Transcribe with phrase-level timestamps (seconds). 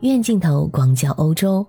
[0.00, 1.66] 远镜头广角欧洲。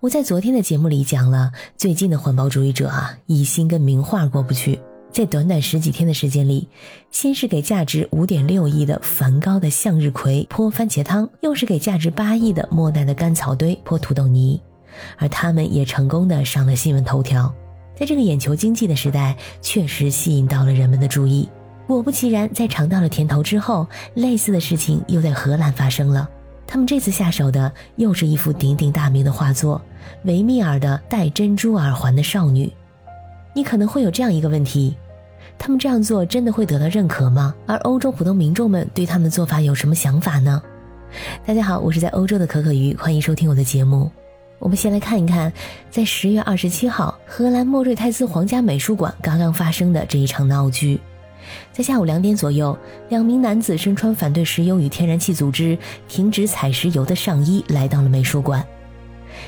[0.00, 4.80] 我在昨天的节目里讲了，最近的环保主义者啊，一心跟名画过不去，
[5.12, 6.68] 在短短十几天的时间里，
[7.12, 14.60] 先是给价值五点六亿的梵高的向日葵泼番茄汤，又是给价值八亿的莫奈的干草堆泼土豆泥，
[15.16, 17.54] 而他们也成功的上了新闻头条。
[17.94, 21.48] 在这个眼球经济的时代，确实吸引到了人们的注意。
[21.86, 26.28] 果不其然，在尝到了甜头之后，类似的事情又在荷兰发生了。
[26.66, 29.80] 他们这次下手的又是一幅鼎鼎大名的画作——
[30.24, 32.72] 维米尔的戴珍珠耳环的少女。
[33.54, 34.96] 你可能会有这样一个问题：
[35.56, 37.54] 他们这样做真的会得到认可吗？
[37.66, 40.60] 而欧洲普通民众们对他们的做法有什么想法呢？
[41.46, 44.10] 大家好，我是在欧洲的可可鱼，欢迎收听我的节目。
[44.58, 45.52] 我们先来看一看，
[45.90, 50.98] 在十月二十七号，荷兰莫瑞泰斯皇家美术馆刚刚发生的这一场闹剧。
[51.72, 52.76] 在下午两点左右，
[53.08, 55.76] 两名男子身穿反对石油与天然气组织
[56.08, 58.64] 停止采石油的上衣，来到了美术馆。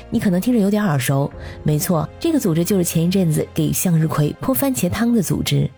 [0.09, 1.31] 你可能听着有点耳熟，
[1.63, 5.69] 没错，这个组织就是前一阵子给向日葵泼番茄汤的组织。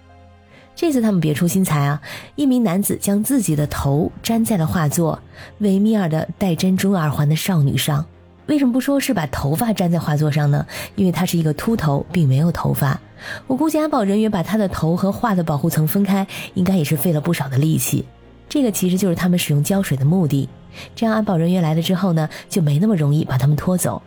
[0.75, 2.01] 这次他们别出心裁啊，
[2.35, 5.19] 一名男子将自己的头粘在了画作
[5.59, 8.05] 维米尔的戴珍珠耳环的少女上。
[8.49, 10.65] 为什么不说是把头发粘在画作上呢？
[10.95, 12.99] 因为他是一个秃头，并没有头发。
[13.45, 18.05] 我估计安保人员把他的头和画的保护层分开，应该也是费了不少的力气。
[18.49, 20.49] 这个其实就是他们使用胶水的目的。
[20.95, 24.01] 这样安保人员来了之后呢，就没那么容易把他们拖走。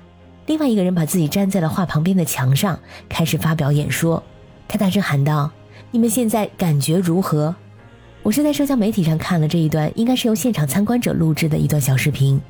[0.47, 4.21] 另外一个人把自己粘在了画旁边的墙上，开始发表演说。
[4.67, 5.53] 他大声喊道
[5.93, 7.55] ：“你们现在感觉如何？”
[8.25, 12.41] 我是在社交媒体上看了这一段，应该是由现场参观者录制的一段小视频。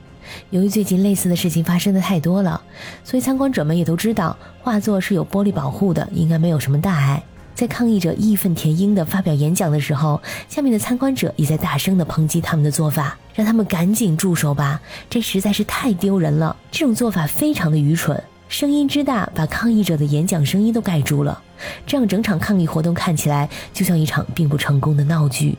[0.51, 2.61] 由于最近类似的事情发生的太多了，
[3.05, 7.23] 所以参观者们也都知道画作是有玻璃保护的，应该没有什么大碍。
[7.55, 16.57] 在抗议者义愤填膺地发表演讲的时候，下面的参观者也在大声地抨击他们的做法，让他们赶紧住手吧，这实在是太丢人了。
[16.71, 21.43] 这种做法非常的愚蠢，声音之大把抗议者的演讲声音都盖住了，
[21.87, 25.57] 这样整场抗议活动看起来就像一场并不成功的闹剧。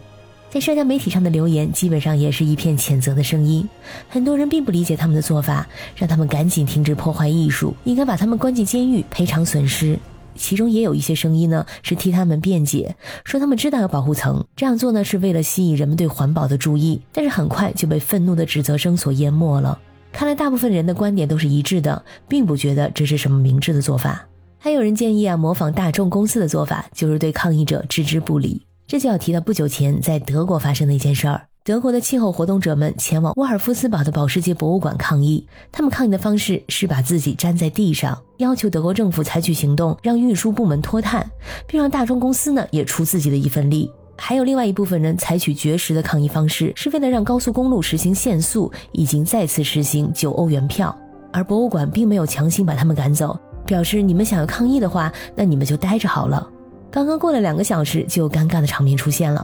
[0.53, 3.67] 在社交媒体上的留言基本上也是一片谴责的声音，
[4.07, 9.97] 很多人并不理解他们的做法，让他们赶紧停止破坏艺术，应该把他们关进监狱赔偿损失。
[10.35, 19.79] 其中也有一些声音呢是替他们辩解，说他们知道有保护层，这样做呢是为了吸引人们对环保的注意，但是很快就被愤怒的指责声所淹没了。
[20.11, 24.23] 看来大部分人的观点都是一致的，并不觉得这是什么明智的做法。
[24.59, 28.61] 还有人建议啊，模仿大众公司的做法，就是对抗议者置之不理。
[28.85, 31.41] 这就要提到不久前在德国发生的一件事儿。
[31.65, 41.25] 德国的气候活动者们前往沃尔夫斯堡的保时捷博物馆抗议，他们抗议的方式是把自己粘在地上，要求德国政府采取行动，让运输部门脱碳，
[41.65, 43.89] 并让大众公司呢也出自己的一份力。
[44.17, 50.93] 还有另外一部分人采取绝食的抗议方式，是为了让高速公路实行限速，已经再次实行九欧元票。
[51.31, 56.47] 而博物馆并没有强行把他们赶走，表示你们想要抗议的话，那你们就待着好了。
[56.93, 59.43] 刚刚过了两个小时，就有尴尬的场面出现了。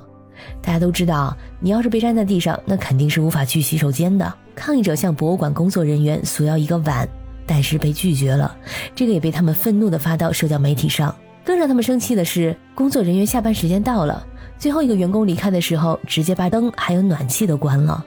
[0.61, 4.31] 大家都知道，你要是被粘在地上，那肯定是无法去洗手间的。
[4.53, 7.09] 抗议者向博物馆工作人员索要一个碗，
[7.47, 8.55] 但是被拒绝了。
[8.93, 11.15] 这个也被他们愤怒地发到社交媒体上。
[11.43, 14.23] 更让他们生气的是，工作人员下班时间到了，
[14.59, 18.05] 最后一个员工离开的时候，直接把灯还有暖气都关了。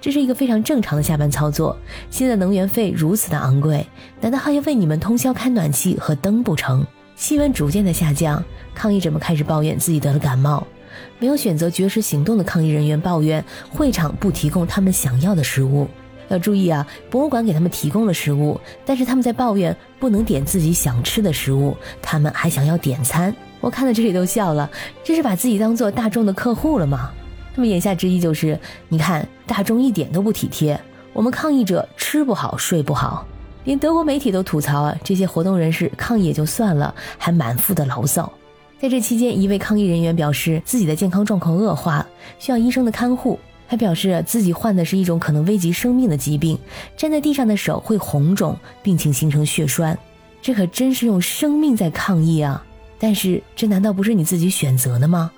[0.00, 1.76] 这是一个非常正常的下班操作。
[2.10, 3.84] 现在能源费如此的昂贵，
[4.20, 6.86] 难道还要为你们通宵开暖气和灯不成？
[7.18, 8.42] 气温逐渐的下降。
[8.72, 10.64] 抗议者们开始抱怨自己得了感冒，
[11.18, 15.88] 没有选择绝食行动的抗议人员抱怨会场不提供他们想要的食物。
[16.28, 23.34] 要注意啊，博物馆给他们提供了食物，但是他们在抱怨不能点自己想吃的食物，他们还想要点餐。
[23.60, 24.70] 我看到这里都笑了，
[25.02, 27.10] 这是把自己当做大众的客户了吗？
[27.52, 28.56] 他们言下之意就是，
[28.88, 30.80] 你看大众一点都不体贴，
[31.12, 33.26] 我们抗议者吃不好睡不好，
[33.64, 38.32] 连德国媒体都吐槽啊，这些活动人士抗议也就算了，还满腹的牢骚。
[38.80, 42.06] 在这期间，一位抗议人员表示自己的健康状况恶化，
[42.38, 43.38] 需要医生的看护。
[43.70, 46.58] 还表示自己患的是一种可能危及生命的疾病，
[46.96, 49.98] 站在地上的手会红肿，病情形成血栓。
[50.40, 52.64] 这可真是用生命在抗议啊！
[52.98, 55.30] 但是这难道不是你自己选择的吗？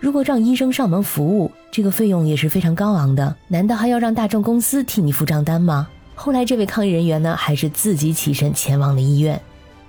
[0.00, 5.86] 如果让医生上门服务，这个费用也是非常高昂的，难道还要让大众公司替你付账单吗？
[6.24, 9.42] 后来这位抗议人员呢，还是自己起身前往了医院。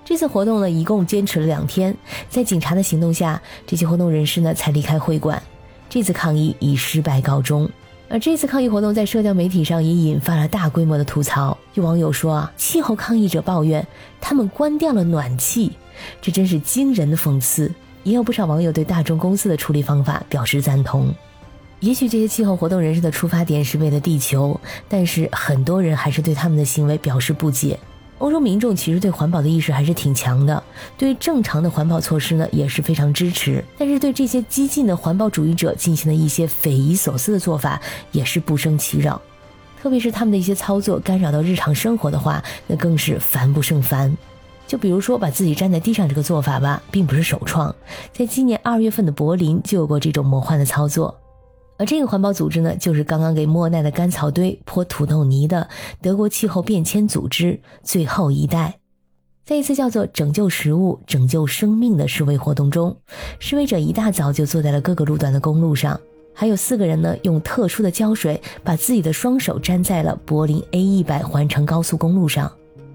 [0.03, 1.95] 这次活动呢，一共坚持了两天，
[2.27, 5.39] 在警察的行动下，这些活动人士呢才离开会馆。
[5.91, 7.69] 这次抗议以失败告终。
[8.09, 11.55] 而这次抗议活动在社交媒体上也引发了大规模的吐槽。
[11.75, 13.85] 有网友说啊，气候抗议者抱怨
[14.19, 15.73] 他们关掉了暖气，
[16.19, 17.71] 这真是惊人的讽刺。
[18.01, 21.13] 也有不少网友对大众公司的处理方法表示赞同。
[21.83, 24.57] 也许这些气候活动人士的出发点是为了地球，
[24.87, 27.77] 但是很多人还是对他们的行为表示不解。
[28.19, 30.63] 欧洲民众其实对环保的意识还是挺强的，
[30.97, 37.81] 对正常的环保措施呢也是非常支持，但是对这些激进的环保主义者进行的一些匪夷所思的做法
[38.13, 39.21] 也是不胜其扰，
[39.81, 44.15] 特别是他们的一些操作干扰到日常生活的话，那更是烦不胜烦。
[44.65, 47.75] 就比如说把自己站在地上这个做法吧，并不是首创，
[48.13, 51.19] 在今年二月份的柏林就有过这种魔幻的操作。
[51.77, 55.67] 而这个环保组织呢，就是刚刚给莫奈的干草堆泼土豆泥的
[56.01, 58.75] 德国气候变迁组织最后一代。
[59.45, 62.95] 在一次叫做“拯救食物，拯救生命”的示威活动中，
[63.39, 65.99] 示威者一大早就坐在了各个路段的公路上，
[66.33, 72.49] 还有四个人呢，用特殊的胶水把自己的双手粘在了柏林 A 一百环城高速公路上。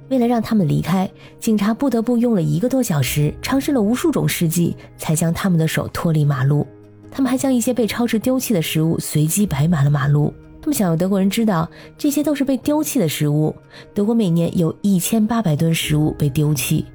[0.08, 6.66] 为了让他们离开，警察不得不用了一个多小时，尝试了无数种试剂，才将他们的手脱离马路。
[7.19, 10.32] 他们还将一些被超市丢弃的食物随机摆满了马路。
[10.62, 13.53] 他们想让德国人知道，这些都是被丢弃的食物。
[13.93, 16.87] 德国每年有一千八百吨食物被丢弃，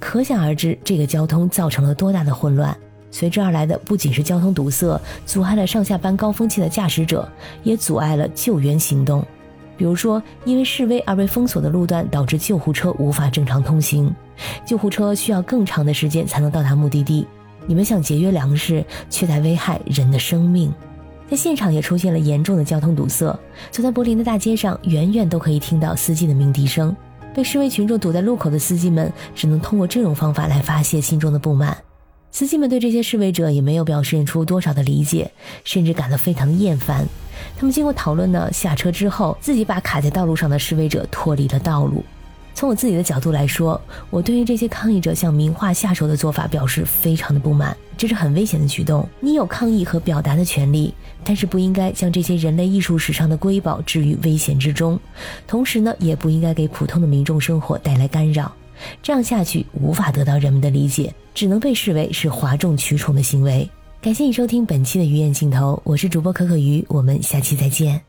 [0.00, 2.74] 可想而知，这个交通造成了多大的混乱。
[3.10, 7.30] 随之而来的不仅是交通堵塞，阻碍了上下班高峰期的驾驶者，
[7.62, 9.22] 也阻碍了救援行动。
[9.76, 14.10] 比如说，因为示威而被封锁的路段，导致救护车无法正常通行，
[14.64, 17.26] 救护车需要更长的时间才能到达目的地。
[17.66, 20.72] 你们想节约粮食，却在危害人的生命，
[21.28, 23.26] 在现场也出现了严重的交通堵塞。
[23.70, 26.94] 走在柏林的大街上，远远都可以听到司机的鸣笛声。
[27.34, 31.76] 被示威群众堵在路口的司机们，只能通过这种方法来发泄心中的不满。
[32.30, 35.30] 司机们对这些示威者也没有表现出多少的理解，
[35.64, 37.06] 甚至感到非常厌烦。
[37.58, 42.04] 他们经过讨论呢，下车之后，自己把卡在道路上的示威者脱离了道路。
[42.56, 49.06] 从我自己的角度来说，我对于这些抗议者向名画下手的做法表示非常的不满，这是很危险的举动。
[49.20, 54.98] 你有抗议和表达的权利，但是不应该将这些人类艺术史上的瑰宝置于危险之中，
[55.46, 58.50] 同时呢，也不应该给普通的民众生活带来干扰。
[59.02, 63.68] 这样下去无法得到人们的理解，只能被视为是哗众取宠的行为。
[64.00, 68.00] 感谢你收听本期的鱼眼镜头，我是主播可可鱼，我们下期再见。